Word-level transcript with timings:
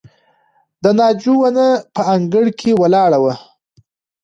د 0.83 0.85
ناجو 0.99 1.33
ونه 1.41 1.67
په 1.95 2.01
انګړ 2.15 2.45
کې 2.59 2.71
ولاړه 2.81 3.17
وه. 3.23 3.33